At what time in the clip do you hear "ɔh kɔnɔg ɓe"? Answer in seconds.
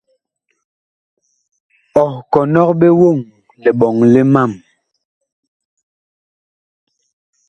2.03-2.87